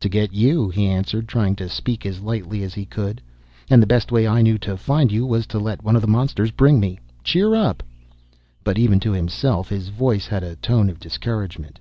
"To 0.00 0.08
get 0.08 0.32
you," 0.32 0.68
he 0.68 0.86
answered, 0.88 1.28
trying 1.28 1.54
to 1.62 1.68
speak 1.68 2.04
as 2.04 2.20
lightly 2.20 2.64
as 2.64 2.74
he 2.74 2.84
could. 2.84 3.22
"And 3.70 3.80
the 3.80 3.86
best 3.86 4.10
way 4.10 4.26
I 4.26 4.42
knew 4.42 4.58
to 4.58 4.76
find 4.76 5.12
you 5.12 5.24
was 5.24 5.46
to 5.46 5.60
let 5.60 5.84
one 5.84 5.94
of 5.94 6.02
the 6.02 6.08
monsters 6.08 6.50
bring 6.50 6.80
me. 6.80 6.98
Cheer 7.22 7.54
up!" 7.54 7.84
But 8.64 8.78
even 8.78 8.98
to 8.98 9.12
himself, 9.12 9.68
his 9.68 9.90
voice 9.90 10.26
had 10.26 10.42
a 10.42 10.56
tone 10.56 10.90
of 10.90 10.98
discouragement. 10.98 11.78